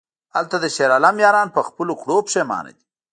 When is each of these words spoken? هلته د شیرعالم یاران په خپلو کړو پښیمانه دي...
هلته 0.35 0.55
د 0.59 0.65
شیرعالم 0.75 1.15
یاران 1.25 1.47
په 1.55 1.61
خپلو 1.67 1.93
کړو 2.01 2.25
پښیمانه 2.27 2.71
دي... 2.77 2.83